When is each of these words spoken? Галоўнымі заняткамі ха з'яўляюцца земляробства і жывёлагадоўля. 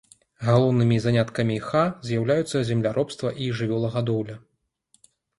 Галоўнымі 0.45 0.95
заняткамі 1.01 1.57
ха 1.67 1.83
з'яўляюцца 2.09 2.57
земляробства 2.69 3.29
і 3.43 3.49
жывёлагадоўля. 3.59 4.35